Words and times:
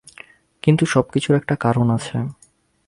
কিন্তু 0.63 0.83
সবকিছুর 0.85 1.33
একটা 1.35 1.55
কারণ 1.55 1.87
আছে। 1.89 2.17